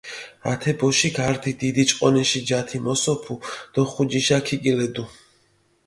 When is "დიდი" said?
1.59-1.83